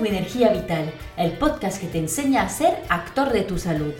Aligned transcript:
Tu 0.00 0.06
energía 0.06 0.48
vital, 0.48 0.90
el 1.18 1.32
podcast 1.32 1.78
que 1.78 1.86
te 1.86 1.98
enseña 1.98 2.40
a 2.40 2.48
ser 2.48 2.74
actor 2.88 3.34
de 3.34 3.42
tu 3.42 3.58
salud. 3.58 3.92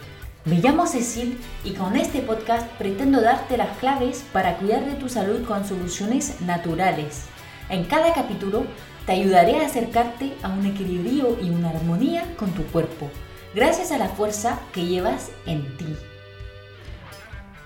Me 0.47 0.55
llamo 0.55 0.87
Cecil 0.87 1.39
y 1.63 1.75
con 1.75 1.95
este 1.95 2.23
podcast 2.23 2.67
pretendo 2.79 3.21
darte 3.21 3.59
las 3.59 3.77
claves 3.77 4.25
para 4.33 4.57
cuidar 4.57 4.87
de 4.87 4.95
tu 4.95 5.11
salud 5.11 5.45
con 5.45 5.67
soluciones 5.67 6.41
naturales. 6.41 7.27
En 7.69 7.85
cada 7.85 8.15
capítulo 8.15 8.65
te 9.05 9.13
ayudaré 9.13 9.59
a 9.59 9.67
acercarte 9.67 10.33
a 10.43 10.49
un 10.49 10.65
equilibrio 10.65 11.37
y 11.39 11.51
una 11.51 11.69
armonía 11.69 12.35
con 12.39 12.51
tu 12.53 12.63
cuerpo, 12.69 13.11
gracias 13.55 13.93
a 13.93 13.99
la 13.99 14.09
fuerza 14.09 14.59
que 14.73 14.87
llevas 14.87 15.31
en 15.45 15.77
ti. 15.77 15.95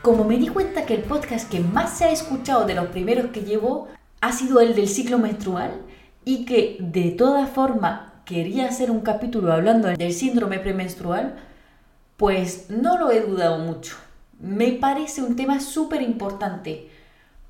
Como 0.03 0.25
me 0.25 0.39
di 0.39 0.49
cuenta 0.49 0.87
que 0.87 0.95
el 0.95 1.03
podcast 1.03 1.49
que 1.49 1.61
más 1.61 1.99
se 1.99 2.07
ha 2.07 2.11
escuchado 2.11 2.67
de 2.67 2.75
los 2.75 2.89
primeros 2.89 3.27
que 3.27 3.43
llevo 3.43 3.87
ha 4.21 4.33
sido 4.33 4.59
el 4.59 4.75
del 4.75 4.89
ciclo 4.89 5.21
menstrual 5.21 5.83
y 6.25 6.47
que 6.47 6.79
de 6.81 7.13
toda 7.13 7.47
forma 7.47 8.11
quería 8.25 8.67
hacer 8.67 8.91
un 8.91 9.01
capítulo 9.01 9.53
hablando 9.53 9.89
del 9.89 10.13
síndrome 10.13 10.59
premenstrual, 10.59 11.37
pues 12.17 12.71
no 12.71 12.99
lo 12.99 13.11
he 13.11 13.21
dudado 13.21 13.59
mucho. 13.59 13.97
Me 14.41 14.73
parece 14.73 15.23
un 15.23 15.37
tema 15.37 15.61
súper 15.61 16.03
importante 16.03 16.89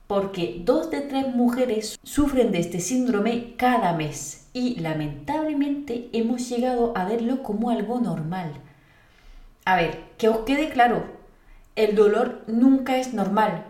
porque 0.06 0.60
dos 0.64 0.90
de 0.90 1.00
tres 1.00 1.34
mujeres 1.34 1.98
sufren 2.02 2.52
de 2.52 2.58
este 2.58 2.80
síndrome 2.80 3.54
cada 3.56 3.94
mes 3.94 4.48
y 4.52 4.78
lamentablemente 4.80 6.08
hemos 6.12 6.48
llegado 6.48 6.92
a 6.96 7.04
verlo 7.06 7.42
como 7.42 7.70
algo 7.70 8.00
normal. 8.00 8.52
A 9.64 9.76
ver, 9.76 10.00
que 10.18 10.28
os 10.28 10.38
quede 10.40 10.68
claro, 10.68 11.04
el 11.74 11.94
dolor 11.96 12.42
nunca 12.46 12.98
es 12.98 13.14
normal. 13.14 13.64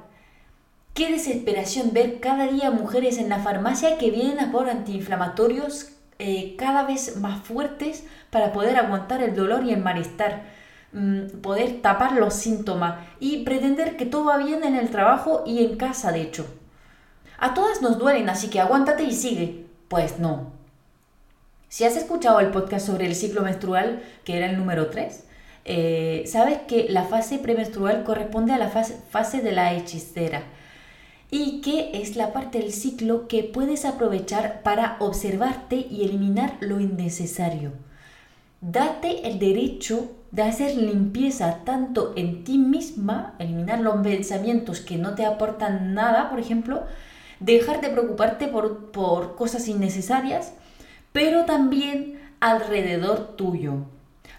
Qué 0.93 1.11
desesperación 1.11 1.93
ver 1.93 2.21
cada 2.21 2.47
día 2.47 2.71
mujeres 2.71 3.19
en 3.19 3.29
la 3.29 3.39
farmacia 3.39 3.97
que 3.99 4.11
vienen 4.11 4.41
a 4.41 4.53
por 4.53 4.69
antiinflamatorios 4.69 5.91
eh, 6.19 6.55
cada 6.57 6.85
vez 6.85 7.17
más 7.17 7.43
fuertes 7.43 8.05
para 8.31 8.53
poder 8.53 8.77
aguantar 8.77 9.23
el 9.23 9.35
dolor 9.35 9.65
y 9.65 9.73
el 9.73 9.81
malestar 9.81 10.43
Mm, 10.95 11.41
poder 11.43 11.83
tapar 11.83 12.13
los 12.13 12.35
síntomas 12.35 13.05
y 13.19 13.43
pretender 13.43 13.97
que 13.97 14.07
todo 14.07 14.27
va 14.27 14.37
bien 14.37 14.63
en 14.63 14.77
el 14.77 14.91
trabajo 14.91 15.43
y 15.45 15.65
en 15.65 15.77
casa, 15.77 16.13
de 16.13 16.23
hecho. 16.23 16.47
A 17.37 17.53
todas 17.53 17.83
nos 17.83 17.99
duelen, 17.99 18.29
así 18.29 18.49
que 18.49 18.61
aguántate 18.61 19.03
y 19.03 19.13
sigue. 19.13 19.67
Pues 19.89 20.21
no. 20.21 20.53
Si 21.69 21.85
has 21.85 21.97
escuchado 21.97 22.39
el 22.39 22.53
podcast 22.53 22.87
sobre 22.87 23.07
el 23.07 23.17
ciclo 23.17 23.43
menstrual, 23.43 24.05
que 24.25 24.37
era 24.37 24.47
el 24.47 24.57
número 24.57 24.89
3, 24.89 25.25
eh, 25.65 26.25
sabes 26.29 26.59
que 26.69 26.87
la 26.89 27.05
fase 27.05 27.39
premenstrual 27.39 28.05
corresponde 28.05 28.53
a 28.53 28.59
la 28.59 28.69
fase, 28.69 28.97
fase 29.11 29.41
de 29.41 29.51
la 29.51 29.75
hechicera 29.75 30.45
y 31.31 31.61
que 31.61 31.91
es 32.01 32.17
la 32.17 32.33
parte 32.33 32.59
del 32.59 32.73
ciclo 32.73 33.29
que 33.29 33.43
puedes 33.43 33.85
aprovechar 33.85 34.63
para 34.63 34.97
observarte 35.01 35.77
y 35.77 36.05
eliminar 36.05 36.57
lo 36.61 36.81
innecesario. 36.81 37.73
Date 38.61 39.29
el 39.29 39.39
derecho 39.39 40.11
de 40.31 40.43
hacer 40.43 40.77
limpieza 40.77 41.65
tanto 41.65 42.13
en 42.17 42.45
ti 42.45 42.59
misma, 42.59 43.35
eliminar 43.39 43.81
los 43.81 43.97
pensamientos 44.03 44.81
que 44.81 44.97
no 44.97 45.15
te 45.15 45.25
aportan 45.25 45.95
nada, 45.95 46.31
por 46.31 46.41
ejemplo, 46.41 46.85
dejar 47.41 47.81
de 47.81 47.91
preocuparte 47.91 48.49
por, 48.49 48.91
por 48.91 49.37
cosas 49.37 49.69
innecesarias, 49.69 50.53
pero 51.13 51.45
también 51.45 52.19
alrededor 52.41 53.37
tuyo. 53.37 53.75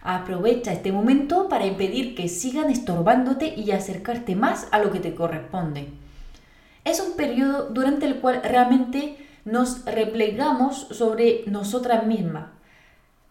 Aprovecha 0.02 0.74
este 0.74 0.92
momento 0.92 1.50
para 1.50 1.66
impedir 1.66 2.16
que 2.16 2.28
sigan 2.28 2.70
estorbándote 2.70 3.54
y 3.56 3.72
acercarte 3.72 4.36
más 4.36 4.68
a 4.72 4.80
lo 4.80 4.92
que 4.92 5.00
te 5.00 5.16
corresponde. 5.16 5.88
Es 6.86 7.02
un 7.02 7.18
periodo 7.18 7.66
durante 7.70 8.06
el 8.06 8.22
cual 8.22 8.42
realmente 8.42 9.18
nos 9.44 9.84
replegamos 9.86 10.88
sobre 10.92 11.44
nosotras 11.48 12.08
mismas, 12.08 12.46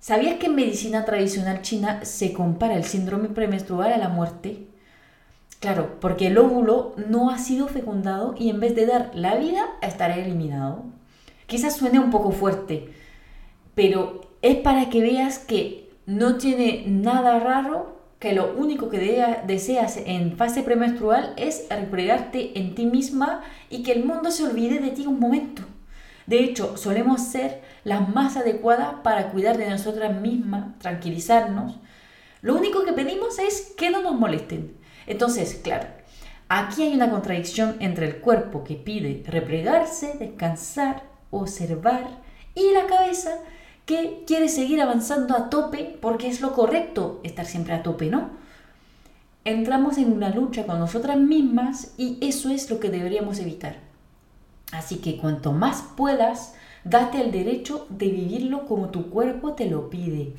¿Sabías 0.04 0.34
que 0.34 0.48
en 0.48 0.54
medicina 0.54 1.06
tradicional 1.06 1.62
china 1.62 2.04
se 2.04 2.34
compara 2.34 2.74
el 2.74 2.84
síndrome 2.84 3.30
premenstrual 3.30 3.90
a 3.90 3.96
la 3.96 4.10
muerte? 4.10 4.66
Claro, 5.60 5.98
porque 5.98 6.26
el 6.26 6.36
óvulo 6.36 6.92
no 7.08 7.30
ha 7.30 7.38
sido 7.38 7.68
fecundado 7.68 8.34
y 8.38 8.50
en 8.50 8.60
vez 8.60 8.74
de 8.76 8.84
dar 8.84 9.12
la 9.14 9.36
vida 9.36 9.64
estará 9.80 10.16
eliminado. 10.16 10.84
Quizás 11.46 11.76
suene 11.76 12.00
un 12.00 12.10
poco 12.10 12.32
fuerte, 12.32 12.92
pero 13.74 14.20
es 14.42 14.56
para 14.56 14.90
que 14.90 15.00
veas 15.00 15.38
que 15.38 15.88
no 16.04 16.36
tiene 16.36 16.84
nada 16.86 17.40
raro, 17.40 17.93
que 18.24 18.32
lo 18.32 18.54
único 18.56 18.88
que 18.88 19.22
deseas 19.46 19.98
en 19.98 20.38
fase 20.38 20.62
premenstrual 20.62 21.34
es 21.36 21.66
replegarte 21.68 22.58
en 22.58 22.74
ti 22.74 22.86
misma 22.86 23.42
y 23.68 23.82
que 23.82 23.92
el 23.92 24.06
mundo 24.06 24.30
se 24.30 24.44
olvide 24.44 24.78
de 24.78 24.92
ti 24.92 25.06
un 25.06 25.20
momento. 25.20 25.60
De 26.26 26.38
hecho, 26.42 26.78
solemos 26.78 27.20
ser 27.20 27.60
las 27.84 28.08
más 28.08 28.38
adecuadas 28.38 28.94
para 29.02 29.28
cuidar 29.28 29.58
de 29.58 29.68
nosotras 29.68 30.18
mismas, 30.18 30.78
tranquilizarnos. 30.78 31.76
Lo 32.40 32.56
único 32.56 32.86
que 32.86 32.94
pedimos 32.94 33.38
es 33.38 33.74
que 33.76 33.90
no 33.90 34.00
nos 34.00 34.18
molesten. 34.18 34.74
Entonces, 35.06 35.60
claro, 35.62 35.88
aquí 36.48 36.82
hay 36.82 36.94
una 36.94 37.10
contradicción 37.10 37.76
entre 37.80 38.06
el 38.06 38.22
cuerpo 38.22 38.64
que 38.64 38.76
pide 38.76 39.22
replegarse, 39.26 40.16
descansar, 40.18 41.02
observar 41.30 42.08
y 42.54 42.72
la 42.72 42.86
cabeza 42.86 43.36
que 43.86 44.24
quiere 44.26 44.48
seguir 44.48 44.80
avanzando 44.80 45.36
a 45.36 45.50
tope 45.50 45.98
porque 46.00 46.28
es 46.28 46.40
lo 46.40 46.52
correcto 46.52 47.20
estar 47.22 47.46
siempre 47.46 47.74
a 47.74 47.82
tope, 47.82 48.06
¿no? 48.06 48.30
Entramos 49.44 49.98
en 49.98 50.10
una 50.10 50.30
lucha 50.30 50.64
con 50.64 50.78
nosotras 50.78 51.18
mismas 51.18 51.92
y 51.98 52.18
eso 52.22 52.48
es 52.48 52.70
lo 52.70 52.80
que 52.80 52.88
deberíamos 52.88 53.38
evitar. 53.38 53.76
Así 54.72 54.96
que 54.96 55.18
cuanto 55.18 55.52
más 55.52 55.84
puedas, 55.96 56.54
date 56.84 57.20
el 57.20 57.30
derecho 57.30 57.86
de 57.90 58.08
vivirlo 58.08 58.66
como 58.66 58.88
tu 58.88 59.10
cuerpo 59.10 59.52
te 59.52 59.68
lo 59.68 59.90
pide. 59.90 60.32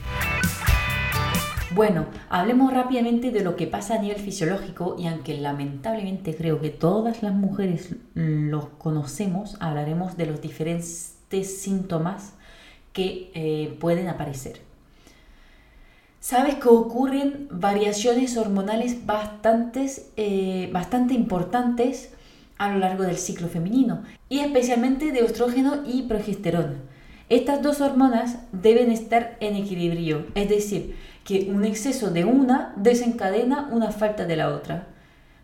Bueno, 1.75 2.05
hablemos 2.29 2.73
rápidamente 2.73 3.31
de 3.31 3.43
lo 3.43 3.55
que 3.55 3.67
pasa 3.67 3.95
a 3.95 3.99
nivel 3.99 4.17
fisiológico 4.17 4.95
y 4.97 5.07
aunque 5.07 5.37
lamentablemente 5.37 6.35
creo 6.35 6.61
que 6.61 6.69
todas 6.69 7.21
las 7.21 7.33
mujeres 7.33 7.95
los 8.13 8.65
conocemos, 8.77 9.57
hablaremos 9.59 10.17
de 10.17 10.25
los 10.25 10.41
diferentes 10.41 11.17
síntomas 11.61 12.33
que 12.95 13.29
eh, 13.33 13.77
pueden 13.79 14.07
aparecer. 14.07 14.61
Sabes 16.21 16.55
que 16.55 16.69
ocurren 16.69 17.47
variaciones 17.51 18.35
hormonales 18.37 18.95
eh, 20.15 20.69
bastante 20.71 21.13
importantes 21.13 22.09
a 22.57 22.71
lo 22.71 22.79
largo 22.79 23.03
del 23.03 23.17
ciclo 23.17 23.47
femenino 23.49 24.03
y 24.29 24.39
especialmente 24.39 25.11
de 25.11 25.19
estrógeno 25.19 25.83
y 25.85 26.03
progesterona. 26.03 26.77
Estas 27.27 27.61
dos 27.61 27.81
hormonas 27.81 28.37
deben 28.53 28.91
estar 28.91 29.35
en 29.41 29.55
equilibrio, 29.55 30.27
es 30.33 30.47
decir, 30.47 30.95
que 31.25 31.51
un 31.51 31.65
exceso 31.65 32.11
de 32.11 32.23
una 32.23 32.73
desencadena 32.77 33.67
una 33.71 33.91
falta 33.91 34.25
de 34.25 34.37
la 34.37 34.49
otra. 34.49 34.87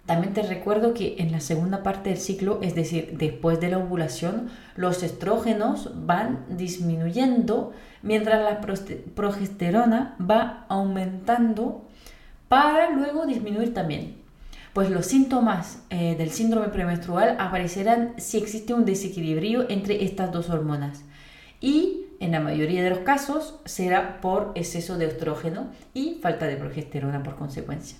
También 0.06 0.34
te 0.34 0.42
recuerdo 0.42 0.94
que 0.94 1.16
en 1.20 1.32
la 1.32 1.40
segunda 1.40 1.84
parte 1.84 2.10
del 2.10 2.18
ciclo, 2.18 2.60
es 2.62 2.76
decir, 2.76 3.18
después 3.18 3.60
de 3.60 3.70
la 3.70 3.78
ovulación, 3.78 4.50
los 4.76 5.04
estrógenos 5.04 5.92
van 6.06 6.46
disminuyendo 6.50 7.72
mientras 8.02 8.42
la 8.42 8.62
progesterona 9.16 10.16
va 10.20 10.66
aumentando 10.70 11.88
para 12.50 12.90
luego 12.90 13.26
disminuir 13.26 13.74
también 13.74 14.22
pues 14.74 14.90
los 14.90 15.06
síntomas 15.06 15.80
eh, 15.90 16.16
del 16.18 16.32
síndrome 16.32 16.70
premenstrual 16.70 17.36
aparecerán 17.40 18.14
si 18.18 18.38
existe 18.38 18.74
un 18.74 18.86
desequilibrio 18.86 19.70
entre 19.70 20.04
estas 20.06 20.32
dos 20.32 20.50
hormonas 20.50 21.04
y 21.60 22.06
en 22.20 22.32
la 22.32 22.40
mayoría 22.40 22.84
de 22.84 22.90
los 22.90 23.00
casos 23.00 23.60
será 23.66 24.22
por 24.22 24.52
exceso 24.56 24.98
de 24.98 25.08
estrógeno 25.08 25.68
y 25.94 26.20
falta 26.22 26.46
de 26.46 26.56
progesterona 26.56 27.24
por 27.24 27.36
consecuencia. 27.36 27.98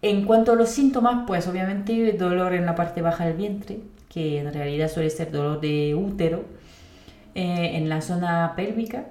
En 0.00 0.24
cuanto 0.24 0.52
a 0.52 0.54
los 0.54 0.68
síntomas, 0.68 1.24
pues 1.26 1.48
obviamente 1.48 2.12
dolor 2.12 2.54
en 2.54 2.66
la 2.66 2.76
parte 2.76 3.02
baja 3.02 3.26
del 3.26 3.36
vientre, 3.36 3.80
que 4.08 4.38
en 4.38 4.52
realidad 4.52 4.90
suele 4.90 5.10
ser 5.10 5.32
dolor 5.32 5.60
de 5.60 5.94
útero, 5.94 6.44
eh, 7.34 7.76
en 7.76 7.88
la 7.88 8.00
zona 8.00 8.54
pélvica. 8.56 9.06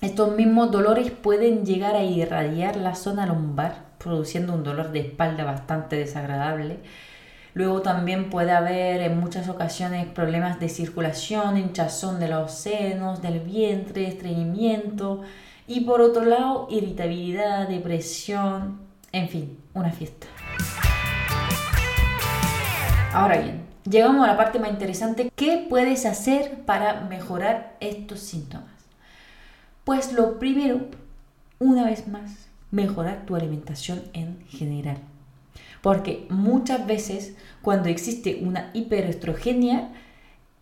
Estos 0.00 0.36
mismos 0.36 0.70
dolores 0.70 1.10
pueden 1.10 1.64
llegar 1.64 1.94
a 1.94 2.04
irradiar 2.04 2.76
la 2.76 2.94
zona 2.94 3.26
lumbar 3.26 3.86
produciendo 3.98 4.54
un 4.54 4.62
dolor 4.62 4.92
de 4.92 5.00
espalda 5.00 5.44
bastante 5.44 5.96
desagradable. 5.96 6.78
Luego 7.54 7.80
también 7.80 8.28
puede 8.28 8.52
haber 8.52 9.00
en 9.00 9.18
muchas 9.18 9.48
ocasiones 9.48 10.06
problemas 10.06 10.60
de 10.60 10.68
circulación, 10.68 11.56
hinchazón 11.56 12.20
de 12.20 12.28
los 12.28 12.52
senos, 12.52 13.22
del 13.22 13.40
vientre, 13.40 14.06
estreñimiento 14.06 15.22
y 15.66 15.80
por 15.80 16.02
otro 16.02 16.24
lado 16.24 16.68
irritabilidad, 16.70 17.68
depresión, 17.68 18.85
en 19.12 19.28
fin, 19.28 19.58
una 19.74 19.90
fiesta. 19.90 20.26
Ahora 23.12 23.38
bien, 23.38 23.62
llegamos 23.88 24.24
a 24.24 24.32
la 24.32 24.36
parte 24.36 24.58
más 24.58 24.70
interesante. 24.70 25.30
¿Qué 25.34 25.66
puedes 25.68 26.04
hacer 26.04 26.64
para 26.66 27.02
mejorar 27.02 27.76
estos 27.80 28.20
síntomas? 28.20 28.70
Pues 29.84 30.12
lo 30.12 30.38
primero, 30.38 30.80
una 31.58 31.84
vez 31.84 32.08
más, 32.08 32.48
mejorar 32.70 33.24
tu 33.24 33.36
alimentación 33.36 34.02
en 34.12 34.44
general. 34.48 34.98
Porque 35.80 36.26
muchas 36.28 36.86
veces 36.86 37.36
cuando 37.62 37.88
existe 37.88 38.40
una 38.42 38.70
hiperestrogenia, 38.74 39.90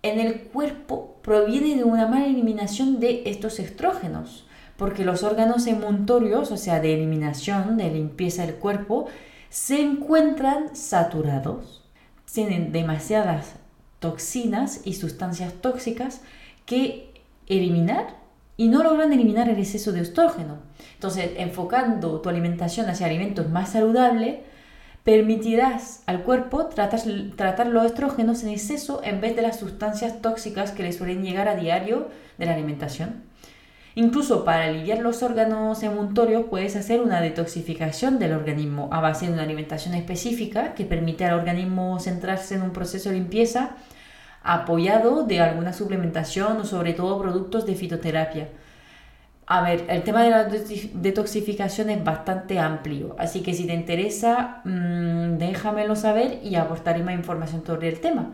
en 0.02 0.20
el 0.20 0.42
cuerpo 0.42 1.16
proviene 1.22 1.76
de 1.76 1.84
una 1.84 2.06
mala 2.06 2.26
eliminación 2.26 3.00
de 3.00 3.22
estos 3.24 3.58
estrógenos, 3.58 4.46
porque 4.76 5.04
los 5.04 5.22
órganos 5.22 5.66
emuntorios, 5.66 6.50
o 6.50 6.56
sea, 6.56 6.80
de 6.80 6.94
eliminación, 6.94 7.76
de 7.76 7.90
limpieza 7.90 8.44
del 8.46 8.56
cuerpo, 8.56 9.06
se 9.48 9.80
encuentran 9.80 10.74
saturados, 10.74 11.82
tienen 12.32 12.72
demasiadas 12.72 13.54
toxinas 14.00 14.80
y 14.84 14.94
sustancias 14.94 15.52
tóxicas 15.60 16.20
que 16.66 17.12
eliminar 17.46 18.16
y 18.56 18.68
no 18.68 18.82
logran 18.82 19.12
eliminar 19.12 19.48
el 19.48 19.58
exceso 19.58 19.92
de 19.92 20.00
estrógeno. 20.00 20.58
Entonces, 20.94 21.30
enfocando 21.36 22.20
tu 22.20 22.28
alimentación 22.28 22.88
hacia 22.88 23.06
alimentos 23.06 23.48
más 23.48 23.70
saludables, 23.70 24.38
permitirás 25.04 26.02
al 26.06 26.22
cuerpo 26.22 26.66
tratar, 26.66 27.00
tratar 27.36 27.66
los 27.66 27.84
estrógenos 27.84 28.42
en 28.42 28.50
exceso 28.50 29.02
en 29.04 29.20
vez 29.20 29.36
de 29.36 29.42
las 29.42 29.58
sustancias 29.58 30.20
tóxicas 30.20 30.70
que 30.70 30.82
le 30.82 30.92
suelen 30.92 31.22
llegar 31.22 31.48
a 31.48 31.56
diario 31.56 32.08
de 32.38 32.46
la 32.46 32.54
alimentación. 32.54 33.22
Incluso 33.96 34.44
para 34.44 34.64
aliviar 34.64 34.98
los 34.98 35.22
órganos 35.22 35.82
emuntorios 35.84 36.46
puedes 36.50 36.74
hacer 36.74 37.00
una 37.00 37.20
detoxificación 37.20 38.18
del 38.18 38.32
organismo 38.32 38.88
a 38.92 39.00
base 39.00 39.26
de 39.26 39.32
una 39.32 39.44
alimentación 39.44 39.94
específica 39.94 40.74
que 40.74 40.84
permite 40.84 41.24
al 41.24 41.38
organismo 41.38 42.00
centrarse 42.00 42.56
en 42.56 42.62
un 42.62 42.72
proceso 42.72 43.10
de 43.10 43.16
limpieza 43.16 43.76
apoyado 44.42 45.24
de 45.24 45.40
alguna 45.40 45.72
suplementación 45.72 46.58
o 46.58 46.64
sobre 46.64 46.92
todo 46.92 47.20
productos 47.20 47.66
de 47.66 47.76
fitoterapia. 47.76 48.48
A 49.46 49.62
ver, 49.62 49.84
el 49.88 50.02
tema 50.02 50.22
de 50.22 50.30
la 50.30 50.44
detoxificación 50.44 51.90
es 51.90 52.02
bastante 52.02 52.58
amplio, 52.58 53.14
así 53.18 53.42
que 53.42 53.54
si 53.54 53.66
te 53.66 53.74
interesa, 53.74 54.62
mmm, 54.64 55.36
déjamelo 55.38 55.96
saber 55.96 56.40
y 56.42 56.56
aportaré 56.56 57.02
más 57.02 57.14
información 57.14 57.62
sobre 57.64 57.88
el 57.88 58.00
tema. 58.00 58.32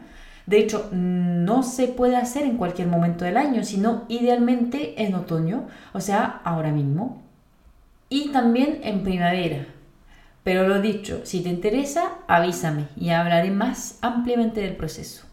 De 0.50 0.58
hecho, 0.58 0.88
no 0.90 1.62
se 1.62 1.86
puede 1.86 2.16
hacer 2.16 2.42
en 2.42 2.56
cualquier 2.56 2.88
momento 2.88 3.24
del 3.24 3.36
año, 3.36 3.62
sino 3.62 4.04
idealmente 4.08 5.00
en 5.00 5.14
otoño, 5.14 5.68
o 5.92 6.00
sea, 6.00 6.40
ahora 6.42 6.72
mismo. 6.72 7.22
Y 8.08 8.30
también 8.30 8.80
en 8.82 9.04
primavera. 9.04 9.66
Pero 10.42 10.66
lo 10.66 10.80
dicho, 10.80 11.20
si 11.22 11.40
te 11.42 11.50
interesa, 11.50 12.14
avísame 12.26 12.88
y 12.96 13.10
hablaré 13.10 13.52
más 13.52 14.00
ampliamente 14.02 14.60
del 14.60 14.74
proceso. 14.74 15.24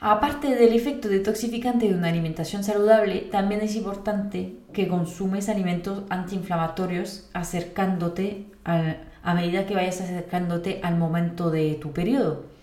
Aparte 0.00 0.56
del 0.56 0.74
efecto 0.74 1.08
detoxificante 1.08 1.86
de 1.86 1.94
una 1.94 2.08
alimentación 2.08 2.64
saludable, 2.64 3.20
también 3.30 3.60
es 3.60 3.76
importante 3.76 4.56
que 4.72 4.88
consumes 4.88 5.48
alimentos 5.48 6.02
antiinflamatorios 6.08 7.30
acercándote 7.34 8.46
a 8.64 9.34
medida 9.34 9.64
que 9.64 9.76
vayas 9.76 10.00
acercándote 10.00 10.80
al 10.82 10.96
momento 10.96 11.52
de 11.52 11.74
tu 11.76 11.92
periodo. 11.92 12.55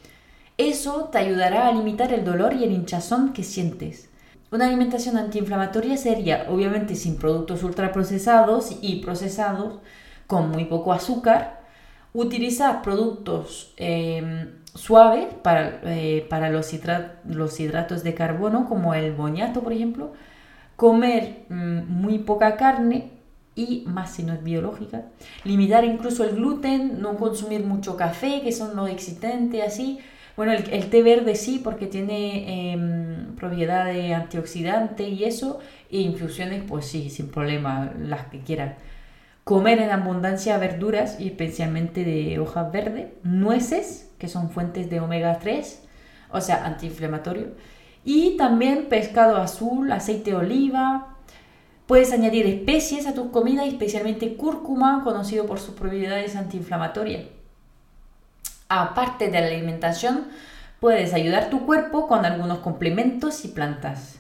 Eso 0.58 1.10
te 1.12 1.18
ayudará 1.18 1.68
a 1.68 1.72
limitar 1.72 2.14
el 2.14 2.24
dolor 2.24 2.54
y 2.54 2.64
el 2.64 2.72
hinchazón 2.72 3.34
que 3.34 3.44
sientes. 3.44 4.10
Una 4.52 4.68
alimentación 4.68 5.18
antiinflamatoria 5.18 5.98
sería, 5.98 6.46
obviamente, 6.48 6.96
sin 6.96 7.18
productos 7.18 7.64
ultraprocesados 7.64 8.78
y 8.82 9.02
procesados, 9.02 9.80
con 10.28 10.52
muy 10.52 10.66
poco 10.66 10.94
azúcar, 10.94 11.62
utilizar 12.14 12.84
productos 12.84 13.74
em, 13.78 14.52
suave 14.76 15.30
para, 15.42 15.82
eh, 15.86 16.28
para 16.30 16.52
los, 16.52 16.72
los, 17.28 17.60
hidratos 17.60 18.04
de 18.04 18.14
carbono, 18.14 18.68
como 18.70 18.94
el 18.94 19.12
boñato, 19.14 19.62
por 19.62 19.74
ejemplo, 19.74 20.14
comer 20.76 21.46
mm, 21.50 21.88
muy 21.90 22.20
poca 22.20 22.56
carne 22.56 23.10
y 23.56 23.84
más 23.88 24.12
si 24.12 24.24
no 24.24 24.34
es 24.34 24.44
biológica, 24.44 25.06
limitar 25.44 25.84
incluso 25.84 26.24
el 26.24 26.36
gluten, 26.36 27.02
no 27.02 27.16
consumir 27.18 27.66
mucho 27.66 27.98
café, 27.98 28.42
que 28.42 28.52
son 28.52 28.76
los 28.76 28.90
excitantes, 28.90 29.64
así. 29.66 30.00
Bueno, 30.36 30.52
el, 30.54 30.90
té 30.90 31.04
verde 31.04 31.36
sí, 31.36 31.62
porque 31.64 31.86
tiene 31.86 32.72
em, 32.74 33.36
propiedades 33.36 34.14
antioxidantes 34.14 35.08
y 35.08 35.26
eso, 35.26 35.60
e 35.92 36.00
infusiones, 36.00 36.64
pues 36.68 36.88
sí, 36.88 37.12
sin 37.12 37.30
problema, 37.30 37.94
las 38.00 38.26
que 38.28 38.40
quieran. 38.40 38.76
Comer 39.44 39.80
en 39.80 39.92
abundancia 39.92 40.58
verduras 40.58 41.20
y 41.20 41.28
especialmente 41.28 42.04
de 42.04 42.40
hojas 42.40 42.72
verdes, 42.72 43.10
nueces, 43.24 44.12
que 44.18 44.28
son 44.28 44.50
fuentes 44.50 44.90
de 44.90 45.02
omega 45.02 45.38
3, 45.38 45.84
o 46.32 46.42
sea, 46.42 46.66
antiinflamatorio, 46.66 47.50
y 48.04 48.36
también 48.38 48.88
pescado 48.90 49.38
azul, 49.38 49.92
aceite 49.92 50.32
de 50.32 50.38
oliva. 50.38 51.18
Puedes 51.86 52.12
añadir 52.12 52.48
especies 52.48 53.06
a 53.06 53.14
tus 53.14 53.28
comidas, 53.28 53.68
especialmente 53.68 54.36
cúrcuma, 54.36 55.04
conocido 55.04 55.46
por 55.46 55.60
sus 55.60 55.76
propiedades 55.76 56.36
antiinflamatorias. 56.36 57.43
Aparte 58.76 59.30
de 59.30 59.40
la 59.40 59.46
alimentación, 59.46 60.30
puedes 60.80 61.14
ayudar 61.14 61.52
tu 61.52 61.68
cuerpo 61.68 62.08
con 62.08 62.26
algunos 62.26 62.58
complementos 62.58 63.46
y 63.46 63.50
plantas. 63.50 64.20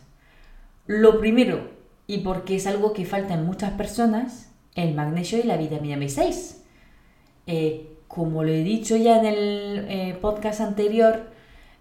Lo 0.85 1.19
primero, 1.19 1.71
y 2.05 2.19
porque 2.19 2.57
es 2.57 2.67
algo 2.67 2.93
que 2.93 3.03
falta 3.03 3.33
en 3.33 3.47
muchas 3.47 3.71
personas, 3.71 4.51
el 4.75 4.93
magnesio 4.93 5.39
y 5.39 5.43
la 5.43 5.57
vitamina 5.57 5.97
B6. 5.97 6.57
Eh, 7.47 7.97
como 8.07 8.43
lo 8.43 8.51
he 8.51 8.63
dicho 8.63 8.95
ya 8.95 9.17
en 9.17 9.25
el 9.25 9.85
eh, 9.89 10.17
podcast 10.21 10.61
anterior, 10.61 11.31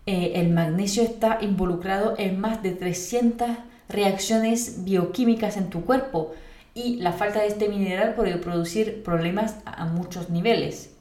eh, 0.07 0.33
el 0.37 0.49
magnesio 0.49 1.03
está 1.03 1.41
involucrado 1.43 2.15
en 2.17 2.41
más 2.41 2.63
de 2.63 2.71
300 2.71 3.51
reacciones 3.91 4.83
bioquímicas 4.85 5.59
en 5.59 5.69
tu 5.69 5.85
cuerpo 5.85 6.33
y 6.73 6.97
la 6.97 7.13
falta 7.13 7.41
de 7.41 7.49
este 7.49 7.69
mineral 7.69 8.15
puede 8.15 8.39
producir 8.39 9.03
problemas 9.03 9.57
a 9.67 9.85
muchos 9.85 10.31
niveles. 10.31 10.92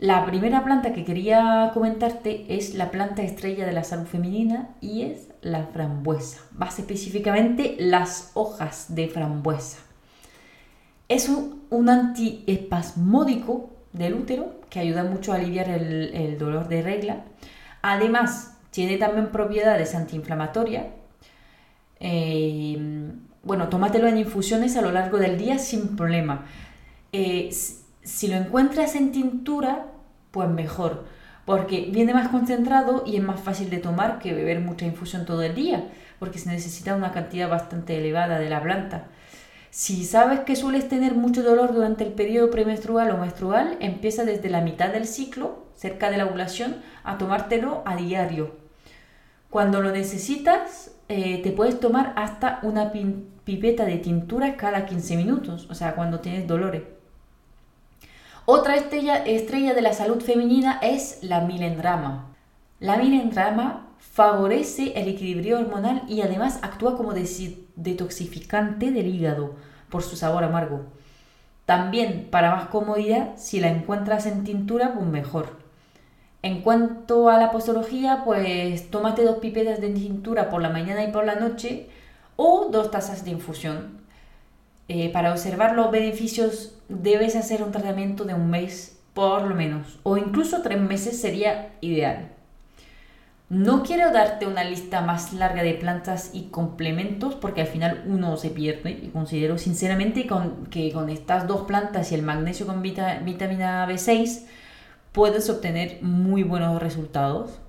La 0.00 0.24
primera 0.24 0.64
planta 0.64 0.94
que 0.94 1.04
quería 1.04 1.72
comentarte 1.74 2.46
es 2.48 2.74
la 2.74 2.90
planta 2.90 3.20
estrella 3.22 3.66
de 3.66 3.72
la 3.72 3.84
salud 3.84 4.06
femenina 4.06 4.70
y 4.80 5.02
es 5.02 5.28
la 5.42 5.66
frambuesa, 5.66 6.40
más 6.52 6.78
específicamente 6.78 7.76
las 7.78 8.30
hojas 8.32 8.94
de 8.94 9.08
frambuesa. 9.08 9.76
Es 11.10 11.28
un, 11.28 11.88
antiespasmódico 11.90 13.68
del 13.92 14.14
útero 14.14 14.62
que 14.70 14.80
ayuda 14.80 15.04
mucho 15.04 15.34
a 15.34 15.36
aliviar 15.36 15.68
el, 15.68 16.38
dolor 16.38 16.68
de 16.68 16.80
regla. 16.80 17.24
Además, 17.82 18.56
tiene 18.70 18.96
también 18.96 19.30
propiedades 19.30 19.94
antiinflamatorias. 19.94 20.86
Eh, 21.98 23.12
bueno, 23.42 23.68
tómatelo 23.68 24.08
en 24.08 24.16
infusiones 24.16 24.78
a 24.78 24.80
lo 24.80 24.92
largo 24.92 25.18
del 25.18 25.36
día 25.36 25.58
sin 25.58 25.94
problema. 25.94 26.46
Eh, 27.12 27.50
si 28.02 28.28
lo 28.28 28.36
encuentras 28.36 28.94
en 28.96 29.12
tintura, 29.12 29.86
pues 30.30 30.48
mejor, 30.48 31.04
porque 31.44 31.88
viene 31.90 32.14
más 32.14 32.28
concentrado 32.28 33.04
y 33.06 33.16
es 33.16 33.22
más 33.22 33.40
fácil 33.40 33.70
de 33.70 33.78
tomar 33.78 34.18
que 34.18 34.32
beber 34.32 34.60
mucha 34.60 34.86
infusión 34.86 35.26
todo 35.26 35.42
el 35.42 35.54
día, 35.54 35.88
porque 36.18 36.38
se 36.38 36.50
necesita 36.50 36.94
una 36.94 37.12
cantidad 37.12 37.48
bastante 37.48 37.98
elevada 37.98 38.38
de 38.38 38.50
la 38.50 38.62
planta. 38.62 39.08
Si 39.70 40.04
sabes 40.04 40.40
que 40.40 40.56
sueles 40.56 40.88
tener 40.88 41.14
mucho 41.14 41.42
dolor 41.42 41.72
durante 41.72 42.04
el 42.04 42.12
periodo 42.12 42.50
premenstrual 42.50 43.10
o 43.12 43.18
menstrual, 43.18 43.76
empieza 43.80 44.24
desde 44.24 44.50
la 44.50 44.60
mitad 44.60 44.90
del 44.90 45.06
ciclo, 45.06 45.66
cerca 45.74 46.10
de 46.10 46.18
la 46.18 46.26
ovulación, 46.26 46.82
a 47.04 47.18
tomártelo 47.18 47.82
a 47.86 47.96
diario. 47.96 48.56
Cuando 49.48 49.80
lo 49.80 49.92
necesitas, 49.92 50.92
eh, 51.08 51.40
te 51.42 51.52
puedes 51.52 51.80
tomar 51.80 52.12
hasta 52.16 52.60
una 52.62 52.92
pipeta 53.44 53.84
de 53.84 53.98
tintura 53.98 54.56
cada 54.56 54.86
15 54.86 55.16
minutos, 55.16 55.68
o 55.70 55.74
sea, 55.74 55.94
cuando 55.94 56.20
tienes 56.20 56.46
dolores. 56.46 56.82
Otra 58.52 58.74
estrella, 58.74 59.18
estrella 59.18 59.74
de 59.74 59.80
la 59.80 59.92
salud 59.92 60.20
femenina 60.20 60.80
es 60.82 61.20
la 61.22 61.40
milendrama. 61.42 62.34
La 62.80 62.96
milendrama 62.96 63.86
favorece 64.00 64.92
el 64.96 65.06
equilibrio 65.06 65.60
hormonal 65.60 66.02
y 66.08 66.22
además 66.22 66.58
actúa 66.60 66.96
como 66.96 67.12
detoxificante 67.12 68.90
del 68.90 69.06
hígado 69.06 69.54
por 69.88 70.02
su 70.02 70.16
sabor 70.16 70.42
amargo. 70.42 70.80
También, 71.64 72.26
para 72.28 72.50
más 72.50 72.66
comodidad, 72.70 73.36
si 73.36 73.60
la 73.60 73.68
encuentras 73.68 74.26
en 74.26 74.42
tintura, 74.42 74.94
pues 74.94 75.06
mejor. 75.06 75.56
En 76.42 76.62
cuanto 76.62 77.28
a 77.28 77.38
la 77.38 77.52
posología, 77.52 78.22
pues 78.24 78.90
tómate 78.90 79.22
dos 79.22 79.38
pipetas 79.38 79.80
de 79.80 79.90
tintura 79.90 80.50
por 80.50 80.60
la 80.60 80.70
mañana 80.70 81.04
y 81.04 81.12
por 81.12 81.24
la 81.24 81.36
noche 81.36 81.88
o 82.34 82.66
dos 82.72 82.90
tazas 82.90 83.24
de 83.24 83.30
infusión. 83.30 84.00
Eh, 84.92 85.08
para 85.08 85.30
observar 85.30 85.76
los 85.76 85.92
beneficios 85.92 86.74
debes 86.88 87.36
hacer 87.36 87.62
un 87.62 87.70
tratamiento 87.70 88.24
de 88.24 88.34
un 88.34 88.50
mes 88.50 88.98
por 89.14 89.42
lo 89.42 89.54
menos, 89.54 90.00
o 90.02 90.16
incluso 90.16 90.62
tres 90.62 90.80
meses 90.80 91.20
sería 91.20 91.68
ideal. 91.80 92.30
No 93.48 93.84
quiero 93.84 94.10
darte 94.10 94.48
una 94.48 94.64
lista 94.64 95.00
más 95.00 95.32
larga 95.32 95.62
de 95.62 95.74
plantas 95.74 96.30
y 96.32 96.48
complementos 96.48 97.36
porque 97.36 97.60
al 97.60 97.68
final 97.68 98.02
uno 98.08 98.36
se 98.36 98.50
pierde 98.50 98.90
y 98.90 99.10
considero 99.10 99.58
sinceramente 99.58 100.28
que 100.70 100.92
con 100.92 101.08
estas 101.08 101.46
dos 101.46 101.68
plantas 101.68 102.10
y 102.10 102.16
el 102.16 102.22
magnesio 102.22 102.66
con 102.66 102.82
vitamina 102.82 103.86
B6 103.86 104.40
puedes 105.12 105.48
obtener 105.50 106.02
muy 106.02 106.42
buenos 106.42 106.82
resultados. 106.82 107.60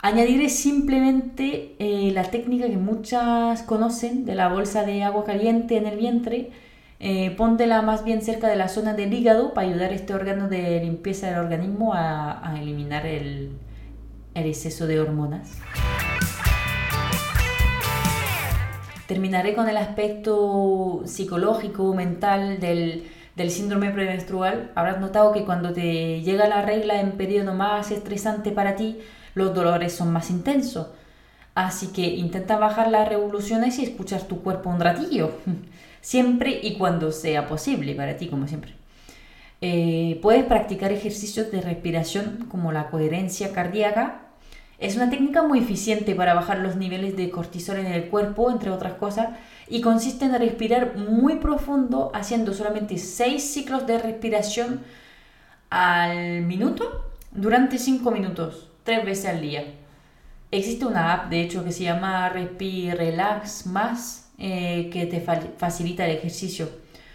Añadiré 0.00 0.48
simplemente 0.48 1.74
eh, 1.80 2.12
la 2.12 2.24
técnica 2.24 2.68
que 2.68 2.76
muchas 2.76 3.62
conocen 3.62 4.24
de 4.24 4.36
la 4.36 4.48
bolsa 4.48 4.84
de 4.84 5.02
agua 5.02 5.24
caliente 5.24 5.76
en 5.76 5.86
el 5.86 5.96
vientre. 5.96 6.50
Eh, 7.00 7.34
póntela 7.36 7.82
más 7.82 8.04
bien 8.04 8.22
cerca 8.22 8.48
de 8.48 8.56
la 8.56 8.68
zona 8.68 8.94
del 8.94 9.12
hígado 9.12 9.54
para 9.54 9.68
ayudar 9.68 9.90
a 9.90 9.94
este 9.94 10.14
órgano 10.14 10.48
de 10.48 10.80
limpieza 10.80 11.28
del 11.28 11.38
organismo 11.38 11.94
a 11.94 12.54
eliminar 12.60 13.06
el, 13.06 13.50
el 14.34 14.46
exceso 14.46 14.86
de 14.86 15.00
hormonas. 15.00 15.58
Terminaré 19.06 19.54
con 19.54 19.68
el 19.68 19.76
aspecto 19.78 21.02
psicológico, 21.06 21.94
mental 21.94 22.60
del, 22.60 23.04
del 23.34 23.50
síndrome 23.50 23.90
premenstrual. 23.90 24.70
Habrás 24.74 25.00
notado 25.00 25.32
que 25.32 25.44
cuando 25.44 25.72
te 25.72 26.20
llega 26.20 26.46
la 26.46 26.62
regla 26.62 27.00
en 27.00 27.12
periodo 27.12 27.54
más 27.54 27.90
estresante 27.90 28.52
para 28.52 28.76
ti, 28.76 28.98
los 29.34 29.54
dolores 29.54 29.92
son 29.92 30.12
más 30.12 30.30
intensos. 30.30 30.88
Así 31.54 31.88
que 31.88 32.02
intenta 32.02 32.56
bajar 32.58 32.90
las 32.90 33.08
revoluciones 33.08 33.78
y 33.78 33.84
escuchar 33.84 34.22
tu 34.22 34.42
cuerpo 34.42 34.70
un 34.70 34.80
ratillo. 34.80 35.32
Siempre 36.00 36.60
y 36.62 36.78
cuando 36.78 37.10
sea 37.12 37.48
posible 37.48 37.94
para 37.94 38.16
ti, 38.16 38.28
como 38.28 38.46
siempre. 38.46 38.72
Eh, 39.60 40.20
puedes 40.22 40.44
practicar 40.44 40.92
ejercicios 40.92 41.50
de 41.50 41.60
respiración 41.60 42.46
como 42.48 42.70
la 42.70 42.88
coherencia 42.88 43.52
cardíaca 43.52 44.28
es 44.78 44.94
una 44.94 45.10
técnica 45.10 45.42
muy 45.42 45.58
eficiente 45.58 46.14
para 46.14 46.34
bajar 46.34 46.60
los 46.60 46.76
niveles 46.76 47.16
de 47.16 47.30
cortisol 47.30 47.78
en 47.78 47.86
el 47.86 48.08
cuerpo, 48.08 48.48
entre 48.48 48.70
otras 48.70 48.94
cosas, 48.94 49.30
y 49.68 49.80
consiste 49.80 50.24
en 50.24 50.38
respirar 50.38 50.96
muy 50.96 51.36
profundo 51.36 52.12
haciendo 52.14 52.54
solamente 52.54 52.96
6 52.96 53.42
ciclos 53.42 53.88
de 53.88 53.98
respiración 53.98 54.82
al 55.68 56.42
minuto 56.42 57.06
durante 57.32 57.76
5 57.78 58.08
minutos, 58.12 58.67
3 58.88 59.04
veces 59.04 59.26
al 59.26 59.42
día. 59.42 59.64
Existe 60.50 60.86
una 60.86 61.12
app, 61.12 61.28
de 61.28 61.42
hecho, 61.42 61.62
que 61.62 61.72
se 61.72 61.84
llama 61.84 62.30
Respi 62.30 62.90
Relax 62.90 63.66
Más, 63.66 64.32
eh, 64.38 64.88
que 64.90 65.04
te 65.04 65.20
facilita 65.20 66.06
el 66.06 66.16
ejercicio. 66.16 66.70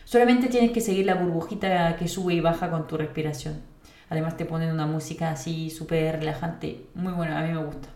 Solamente 0.05 0.49
tienes 0.49 0.69
que 0.69 0.81
seguir 0.81 1.07
la 1.07 1.15
burbujita 1.15 1.95
que 1.95 2.07
sube 2.07 2.35
y 2.35 2.41
baja 2.41 2.69
con 2.69 2.85
tu 2.85 2.95
respiración. 2.95 3.63
Además 4.11 4.37
te 4.37 4.45
ponen 4.45 4.71
una 4.71 4.85
música 4.85 5.31
así 5.31 5.71
súper 5.71 6.19
relajante, 6.19 6.85
muy 6.93 7.11
buena, 7.13 7.39
a 7.39 7.41
mí 7.41 7.51
me 7.51 7.65
gusta. 7.65 7.87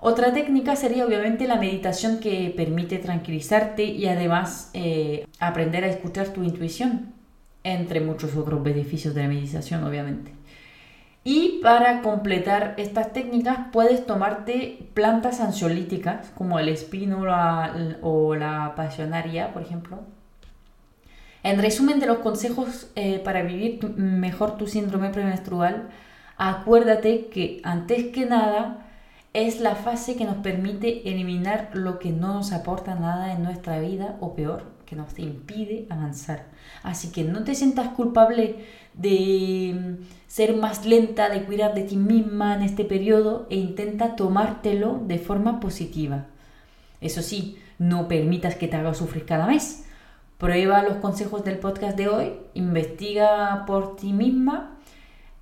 Otra 0.00 0.32
técnica 0.32 0.74
sería 0.74 1.04
obviamente 1.04 1.46
la 1.46 1.56
meditación 1.56 2.20
que 2.20 2.54
permite 2.56 2.96
tranquilizarte 2.96 3.84
y 3.84 4.06
además 4.06 4.70
eh, 4.72 5.26
aprender 5.40 5.84
a 5.84 5.88
escuchar 5.88 6.28
tu 6.28 6.42
intuición, 6.42 7.12
entre 7.64 8.00
muchos 8.00 8.34
otros 8.34 8.62
beneficios 8.62 9.14
de 9.14 9.24
la 9.24 9.28
meditación 9.28 9.84
obviamente. 9.84 10.32
Y 11.24 11.60
para 11.62 12.02
completar 12.02 12.74
estas 12.76 13.14
técnicas 13.14 13.58
puedes 13.72 14.04
tomarte 14.04 14.86
plantas 14.92 15.40
ansiolíticas 15.40 16.30
como 16.36 16.58
el 16.58 16.68
espino 16.68 17.24
o 18.02 18.34
la 18.34 18.74
pasionaria, 18.76 19.52
por 19.54 19.62
ejemplo, 19.62 20.00
en 21.42 21.60
resumen 21.60 21.98
de 21.98 22.06
los 22.06 22.18
consejos 22.18 22.90
eh, 22.94 23.20
para 23.20 23.42
vivir 23.42 23.82
mejor 23.96 24.58
tu 24.58 24.66
síndrome 24.66 25.10
premenstrual, 25.10 25.88
acuérdate 26.36 27.26
que 27.26 27.60
antes 27.64 28.06
que 28.06 28.26
nada 28.26 28.86
es 29.32 29.60
la 29.60 29.74
fase 29.76 30.16
que 30.16 30.24
nos 30.24 30.36
permite 30.36 31.08
eliminar 31.10 31.70
lo 31.72 31.98
que 31.98 32.12
no 32.12 32.34
nos 32.34 32.52
aporta 32.52 32.94
nada 32.94 33.32
en 33.32 33.42
nuestra 33.42 33.78
vida 33.78 34.16
o 34.20 34.34
peor, 34.34 34.73
que 34.94 35.00
nos 35.00 35.18
impide 35.18 35.86
avanzar. 35.90 36.46
Así 36.82 37.10
que 37.10 37.24
no 37.24 37.44
te 37.44 37.54
sientas 37.54 37.88
culpable 37.88 38.56
de 38.94 39.74
mm, 39.74 40.04
ser 40.26 40.56
más 40.56 40.86
lenta, 40.86 41.28
de 41.28 41.44
cuidar 41.44 41.74
de 41.74 41.82
ti 41.82 41.96
misma 41.96 42.54
en 42.54 42.62
este 42.62 42.84
periodo 42.84 43.46
e 43.50 43.56
intenta 43.56 44.16
tomártelo 44.16 45.02
de 45.06 45.18
forma 45.18 45.60
positiva. 45.60 46.26
Eso 47.00 47.22
sí, 47.22 47.58
no 47.78 48.08
permitas 48.08 48.54
que 48.54 48.68
te 48.68 48.76
haga 48.76 48.94
sufrir 48.94 49.26
cada 49.26 49.46
mes 49.46 49.84
Prueba 50.38 50.82
los 50.82 50.96
consejos 50.96 51.44
del 51.44 51.58
podcast 51.58 51.96
de 51.96 52.08
hoy, 52.08 52.32
investiga 52.54 53.64
por 53.66 53.96
ti 53.96 54.12
misma 54.12 54.78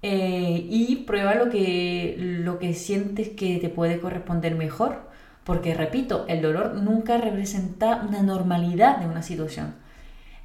eh, 0.02 0.66
y 0.68 0.97
prueba 1.06 1.35
lo 1.35 1.49
que, 1.49 2.14
lo 2.18 2.59
que 2.59 2.75
sientes 2.75 3.30
que 3.30 3.56
te 3.56 3.71
puede 3.71 4.00
corresponder 4.00 4.54
mejor. 4.54 5.11
Porque, 5.44 5.75
repito, 5.75 6.25
el 6.28 6.40
dolor 6.40 6.75
nunca 6.75 7.18
representa 7.18 8.04
una 8.08 8.22
normalidad 8.22 8.99
de 8.99 9.06
una 9.06 9.22
situación. 9.22 9.75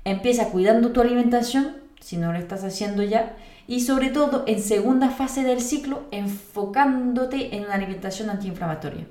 Empieza 0.03 0.49
cuidando 0.49 0.91
tu 0.91 1.01
alimentación, 1.01 1.75
si 1.99 2.17
no 2.17 2.31
lo 2.31 2.39
estás 2.39 2.63
haciendo 2.63 3.03
ya, 3.03 3.35
y 3.67 3.81
sobre 3.81 4.09
todo 4.09 4.43
en 4.47 4.61
segunda 4.61 5.09
fase 5.09 5.43
del 5.43 5.61
ciclo, 5.61 6.03
enfocándote 6.11 7.55
en 7.55 7.65
una 7.65 7.75
alimentación 7.75 8.29
antiinflamatoria. 8.29 9.05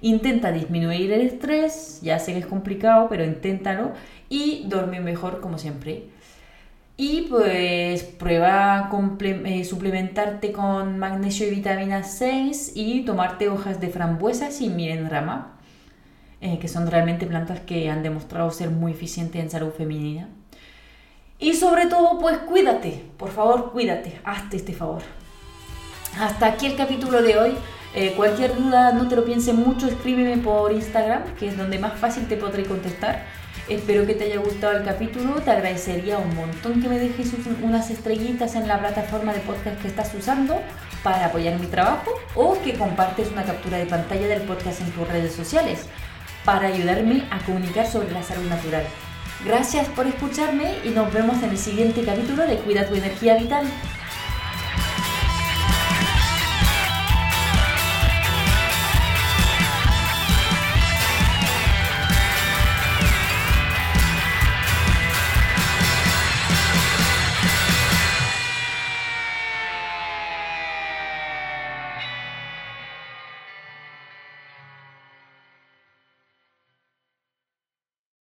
Intenta 0.00 0.52
disminuir 0.52 1.12
el 1.12 1.22
estrés, 1.22 2.00
ya 2.02 2.20
sé 2.20 2.32
que 2.32 2.38
es 2.38 2.46
complicado, 2.46 3.08
pero 3.08 3.24
inténtalo 3.24 3.92
y 4.28 4.64
dormir 4.68 5.00
mejor 5.00 5.40
como 5.40 5.58
siempre. 5.58 6.04
Y 7.00 7.26
pues 7.30 8.02
prueba 8.02 8.90
eh, 9.20 9.64
suplementarte 9.64 10.50
con 10.50 10.98
magnesio 10.98 11.46
y 11.46 11.50
vitamina 11.50 12.02
6 12.02 12.72
y 12.74 13.04
tomarte 13.04 13.48
hojas 13.48 13.80
de 13.80 13.88
frambuesas 13.88 14.60
y 14.60 14.68
miren 14.68 15.08
rama, 15.08 15.60
eh, 16.40 16.58
que 16.58 16.66
son 16.66 16.90
realmente 16.90 17.24
plantas 17.24 17.60
que 17.60 17.88
han 17.88 18.02
demostrado 18.02 18.50
ser 18.50 18.70
muy 18.70 18.90
eficientes 18.90 19.40
en 19.40 19.48
salud 19.48 19.70
femenina. 19.70 20.28
Y 21.38 21.54
sobre 21.54 21.86
todo, 21.86 22.18
pues 22.18 22.38
cuídate, 22.38 23.04
por 23.16 23.30
favor, 23.30 23.70
cuídate, 23.70 24.20
hazte 24.24 24.56
este 24.56 24.72
favor. 24.72 25.02
Hasta 26.18 26.46
aquí 26.46 26.66
el 26.66 26.74
capítulo 26.74 27.22
de 27.22 27.38
hoy. 27.38 27.52
Eh, 27.94 28.14
cualquier 28.16 28.56
duda, 28.56 28.92
no 28.92 29.06
te 29.06 29.14
lo 29.14 29.24
pienses 29.24 29.54
mucho, 29.54 29.86
escríbeme 29.86 30.38
por 30.38 30.72
Instagram, 30.72 31.22
que 31.38 31.46
es 31.46 31.56
donde 31.56 31.78
más 31.78 31.96
fácil 31.96 32.26
te 32.26 32.36
podré 32.36 32.64
contestar. 32.64 33.24
Espero 33.68 34.06
que 34.06 34.14
te 34.14 34.24
haya 34.24 34.38
gustado 34.38 34.78
el 34.78 34.84
capítulo. 34.84 35.34
Te 35.42 35.50
agradecería 35.50 36.16
un 36.16 36.34
montón 36.34 36.80
que 36.80 36.88
me 36.88 36.98
dejes 36.98 37.34
unas 37.62 37.90
estrellitas 37.90 38.54
en 38.54 38.66
la 38.66 38.78
plataforma 38.78 39.34
de 39.34 39.40
podcast 39.40 39.78
que 39.82 39.88
estás 39.88 40.14
usando 40.14 40.58
para 41.02 41.26
apoyar 41.26 41.60
mi 41.60 41.66
trabajo 41.66 42.10
o 42.34 42.58
que 42.62 42.72
compartes 42.74 43.30
una 43.30 43.44
captura 43.44 43.76
de 43.76 43.84
pantalla 43.84 44.26
del 44.26 44.40
podcast 44.42 44.80
en 44.80 44.90
tus 44.92 45.06
redes 45.06 45.34
sociales 45.34 45.80
para 46.46 46.68
ayudarme 46.68 47.24
a 47.30 47.40
comunicar 47.40 47.86
sobre 47.86 48.10
la 48.10 48.22
salud 48.22 48.48
natural. 48.48 48.84
Gracias 49.44 49.86
por 49.88 50.06
escucharme 50.06 50.72
y 50.82 50.88
nos 50.88 51.12
vemos 51.12 51.42
en 51.42 51.50
el 51.50 51.58
siguiente 51.58 52.02
capítulo 52.04 52.46
de 52.46 52.56
Cuida 52.56 52.88
tu 52.88 52.94
energía 52.94 53.36
vital. 53.36 53.66